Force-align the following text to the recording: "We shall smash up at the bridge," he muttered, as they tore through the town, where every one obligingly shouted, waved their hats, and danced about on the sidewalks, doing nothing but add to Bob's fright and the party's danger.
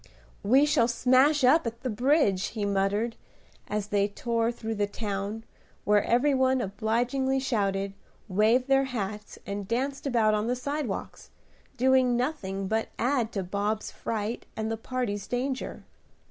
"We 0.41 0.65
shall 0.65 0.87
smash 0.87 1.43
up 1.43 1.67
at 1.67 1.81
the 1.81 1.89
bridge," 1.91 2.47
he 2.47 2.65
muttered, 2.65 3.15
as 3.67 3.89
they 3.89 4.07
tore 4.07 4.51
through 4.51 4.73
the 4.73 4.87
town, 4.87 5.43
where 5.83 6.03
every 6.03 6.33
one 6.33 6.59
obligingly 6.59 7.39
shouted, 7.39 7.93
waved 8.27 8.67
their 8.67 8.85
hats, 8.85 9.37
and 9.45 9.67
danced 9.67 10.07
about 10.07 10.33
on 10.33 10.47
the 10.47 10.55
sidewalks, 10.55 11.29
doing 11.77 12.17
nothing 12.17 12.67
but 12.67 12.89
add 12.97 13.31
to 13.33 13.43
Bob's 13.43 13.91
fright 13.91 14.47
and 14.57 14.71
the 14.71 14.75
party's 14.75 15.27
danger. 15.27 15.83